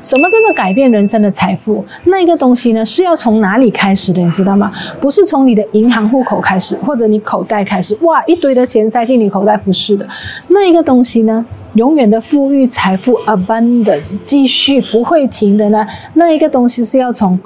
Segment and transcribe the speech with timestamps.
[0.00, 1.84] 什么叫做改变人生的财富？
[2.04, 4.20] 那一个东西呢，是要从哪里开始的？
[4.20, 4.72] 你知道吗？
[5.00, 10.06] 不是从你的银行户口开始，或者你口袋开始，哇，一堆的钱塞进你口袋，不是的。
[10.48, 15.86] 那一个东西呢，永远的富裕、财富、abundant，继续不会停的呢。
[16.14, 17.38] 那一个东西是要从。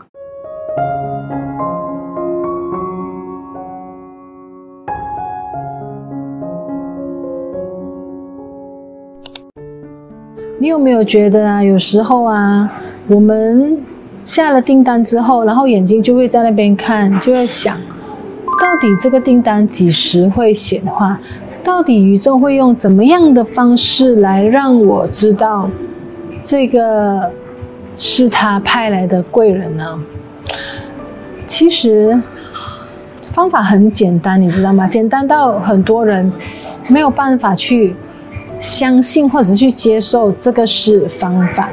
[10.62, 11.60] 你有没有觉得啊？
[11.60, 12.72] 有时候啊，
[13.08, 13.76] 我们
[14.22, 17.76] 下了订单之后，然后眼睛就会在那边看，就会想，
[18.46, 21.18] 到底这个订单几时会显化？
[21.64, 25.68] 到底宇宙会用怎么样的方式来让我知道，
[26.44, 27.32] 这个
[27.96, 29.98] 是他派来的贵人呢？
[31.48, 32.22] 其实
[33.32, 34.86] 方法很简单，你知道吗？
[34.86, 36.32] 简单到很多人
[36.88, 37.96] 没有办法去。
[38.62, 41.68] 相信或者去接受这个是方法。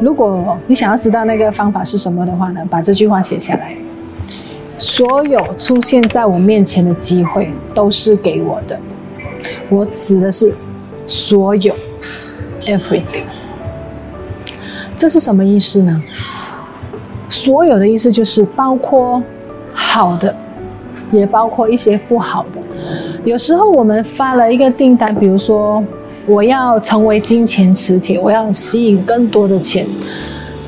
[0.00, 3.76] 如果你想要知道那个方法是什么的话呢，把这句话写下来。
[4.76, 8.78] 所有出现在我面前的机会都是给我的。
[9.68, 10.52] 我指的是
[11.06, 11.72] 所有
[12.62, 13.22] ，everything。
[14.96, 16.02] 这是什么意思呢？
[17.28, 19.22] 所有的意思就是包括
[19.72, 20.34] 好的，
[21.12, 22.60] 也包括一些不好的。
[23.24, 25.82] 有时候我们发了一个订单，比如说
[26.26, 29.86] 我要成为金钱磁铁，我要吸引更多的钱，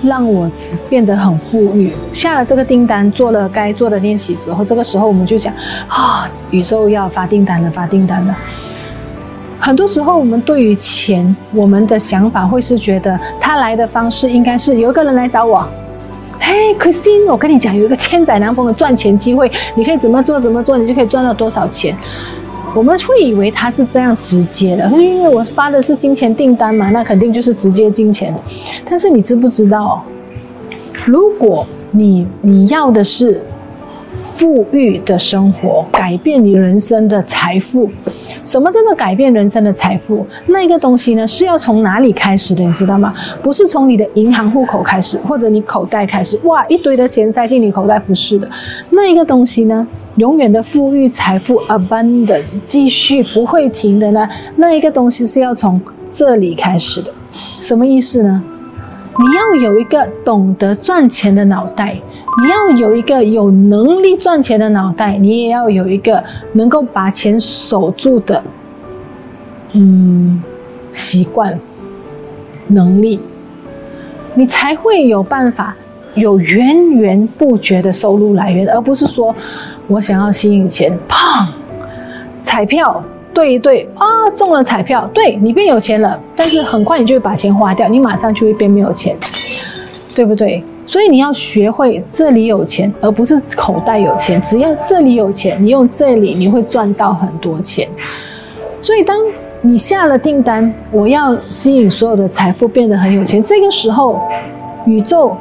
[0.02, 0.50] 让我
[0.88, 1.92] 变得很富裕。
[2.12, 5.54] 下了这个订单，做了该做的练习之后，这个时候我们就想
[5.88, 8.36] 啊，宇宙要发订单了，发订单了。
[9.58, 15.66] 很多时候我们对于钱，我们的想法会是觉得他来的方式应该是有一个人来找我，
[16.38, 21.94] 嘿，Christine，我跟你讲，有一个千载难逢的赚钱机会，你可以怎么做怎么做，你就可以赚到多少钱。
[22.74, 28.34] 我们会以为他是这样直接的，因为我发的是金钱订单嘛，那肯定就是直接金钱。
[28.88, 30.02] 但是你知不知道，
[31.04, 33.42] 如果你你要的是
[34.40, 37.86] 富裕的生活，改变你人生的财富，
[38.42, 40.26] 什么叫做改变人生的财富？
[40.46, 42.64] 那一个东西呢，是要从哪里开始的？
[42.64, 43.12] 你知道吗？
[43.42, 48.48] 不是从你的银行户口开始，或者你口袋开始，哇，一堆的钱塞进你口袋，不是的。
[48.88, 49.86] 那一个东西呢？
[50.16, 54.26] 永远的富裕、财富、abundant，继续不会停的呢？
[54.56, 55.78] 那一个东西是要从
[56.10, 58.42] 这里开始的，什么意思呢？
[59.20, 61.92] 你要有一个懂得赚钱的脑袋，
[62.42, 68.42] 你要有一个有能力赚钱的脑袋，你也要有一个能够把钱守住的，
[69.72, 70.42] 嗯，
[70.94, 71.60] 习惯、
[72.68, 73.20] 能力，
[74.34, 75.76] 你才会有办法
[76.14, 79.34] 有源源不绝的收入来源，而不是说。
[79.86, 81.48] 我想要吸引钱，砰！
[82.44, 83.02] 彩票
[83.40, 89.16] 对一对啊，中了彩票，对，你变有钱了，但是很快你就会把钱花掉，你马上就会变没有钱，
[90.14, 90.62] 对不对？
[90.84, 94.38] 所以你要学会这里有钱，而不是口袋有钱。
[94.42, 97.88] 只要这里有钱，你用这里你会赚到很多钱。
[98.82, 99.16] 所以当
[99.62, 104.20] 你下了订单，我要吸引所有的财富变得很有钱，这个时候
[104.84, 105.34] 宇宙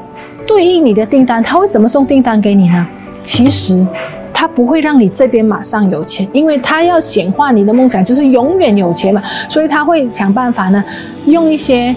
[0.48, 2.88] 对应你的订单，他会怎么送订单给你呢？
[3.26, 3.86] 其实。
[4.40, 9.22] 他不会让你这边马上有钱，因为他要显化你的梦想，就是永远有钱嘛。
[9.50, 10.82] 所以他会想办法呢，
[11.26, 11.94] 用一些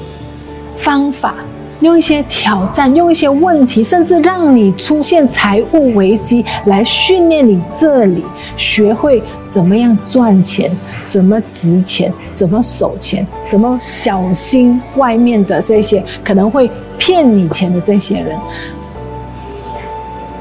[0.75, 1.37] 方法，
[1.79, 8.25] 用一些挑战，用一些问题，甚至让你出现财务危机，来训练你这里
[8.57, 10.69] 学会怎么样赚钱，
[11.05, 18.37] 怎么值钱，怎么守钱，怎么小心外面的这些可能会骗你钱的这些人。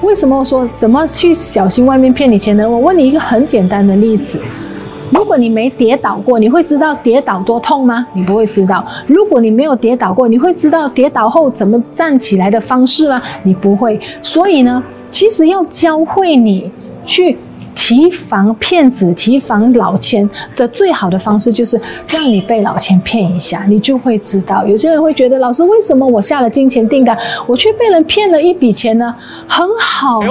[0.02, 2.68] 为什么我说怎么去小心外面骗你钱呢？
[2.68, 4.40] 我问你一个很简单的例子：
[5.12, 8.06] 如果你没跌倒过，你会知道跌倒多痛吗？
[8.14, 8.84] 你不会知道。
[9.08, 13.22] 如果你没有跌倒过，你会知道跌倒后怎么站起来的方式吗？
[13.44, 14.00] 你不会。
[14.22, 16.72] 所以呢，其实要教会你
[17.06, 17.38] 去。
[17.84, 24.64] 提防骗子，提防老千的最好的方式就是让你被老千骗一下，你就会知道。
[24.68, 27.18] 有些人会觉得，老师，为什么我下了金钱订单，
[27.48, 29.14] 我却被人骗了一笔钱呢？
[29.48, 30.22] 很好，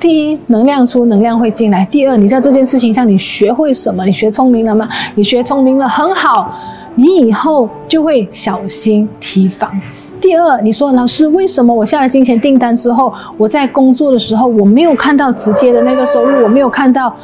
[0.00, 4.04] 第一，能量出，能量会进来；第二，你在这件事情上你学会什么？
[4.04, 4.88] 你学聪明了吗？
[5.14, 6.52] 你学聪明了，很好，
[6.96, 9.70] 你以后就会小心提防。
[10.20, 17.14] 第二，你说老师，为什么我下了金钱订单之后，我在工作的时候我没有看到直接的那个收入，我没有看到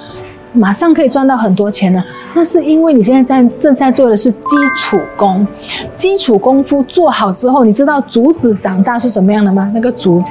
[0.53, 2.03] 马上可以赚到很多钱呢？
[2.35, 5.47] 那是因为你现在在正在做的是基础功，
[5.97, 9.71] 基础功夫做好之后，你知道竹子长大是怎么样的吗？
[9.75, 10.23] 那个竹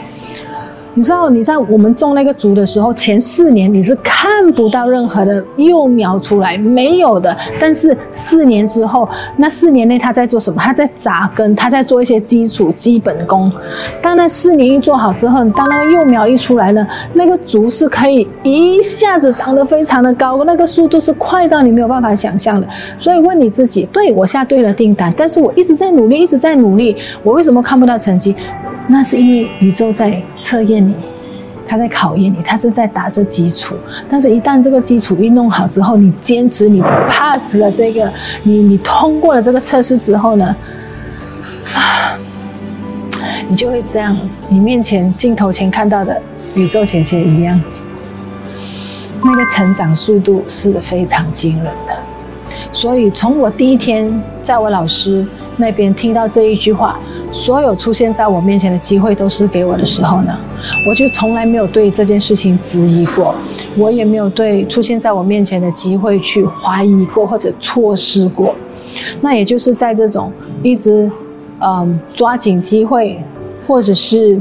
[0.95, 7.35] 你知道你在我们种那个竹的时候，前四年你是看不到任何的幼苗出来，没有的。
[7.59, 10.61] 但是四年之后，那四年内他在做什么？
[10.61, 13.51] 他在扎根，他在做一些基础基本功。
[14.03, 22.67] 当那四年一做好之后，当那个幼苗一出来呢，那个竹是可以一下子长得非常的高，那个速度是快到你没有办法想象的。
[22.99, 28.35] 所以问你自己，对，我下对了订单，但是我一直在努力，一直在努力，我为什么看不到成绩？
[28.85, 30.95] 那是因为宇宙在测验你，
[31.65, 33.75] 他在考验你，他是在打这基础。
[34.09, 38.11] 但是，一旦这个基础一弄好之后，你坚持，你 pass 了这个，
[38.43, 40.45] 你你通过了这个测试之后呢，
[41.73, 42.17] 啊，
[43.47, 44.17] 你就会这样，
[44.49, 46.21] 你面前镜头前看到的
[46.55, 47.59] 宇宙姐姐一样，
[49.23, 51.97] 那个成长速度是非常惊人的。
[52.73, 55.25] 所以，从我第一天在我老师
[55.55, 56.99] 那边听到这一句话。
[57.31, 60.37] 所有出现在我面前的机会都是给我的时候呢，
[60.87, 63.33] 我就从来没有对这件事情质疑过，
[63.75, 68.53] 我也没有对出现在我面前的机会去怀疑过或者错失过。
[69.19, 70.31] 那也就是在这种
[70.61, 71.09] 一直
[71.59, 73.19] 嗯抓紧机会，
[73.65, 74.39] 或者是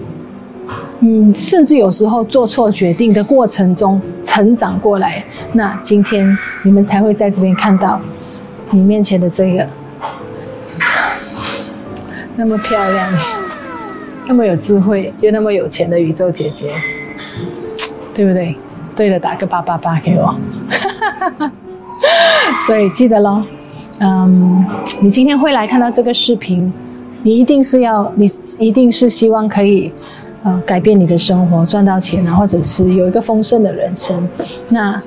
[1.00, 5.24] 嗯甚至有时候做错决定的过程中成长过来。
[5.54, 7.98] 那今天你们才会在这边看到
[8.72, 9.66] 你面前的这个。
[12.34, 13.12] 那么漂亮，
[14.26, 16.72] 那么有智慧又那么有钱的宇宙姐姐，
[18.14, 18.56] 对不对？
[18.96, 20.34] 对了，打个八八八给我。
[22.66, 23.42] 所以记得喽，
[24.00, 24.64] 嗯，
[25.02, 26.72] 你今天会来看到这个视频，
[27.22, 28.26] 你一定是要，你
[28.58, 29.92] 一定是希望可以，
[30.42, 34.26] 呃，改变你的生活，赚到钱啊，或者是有一个丰盛的人生。
[34.70, 35.00] 那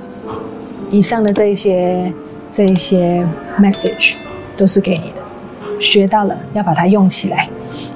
[0.92, 2.14] 以上的这些
[2.56, 3.28] 这一些
[3.60, 4.14] message
[4.56, 5.82] 都是给你的。
[5.82, 7.50] 学到了，要把它用起来。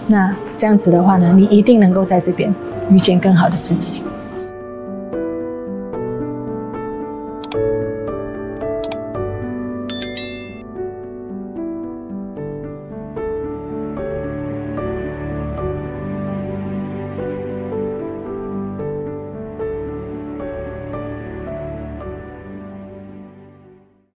[0.07, 2.53] 那这样子的话呢，你一定能够在这边
[2.89, 4.01] 遇见更好的自己。